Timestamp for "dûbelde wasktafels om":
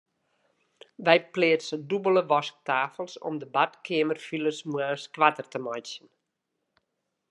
1.89-3.35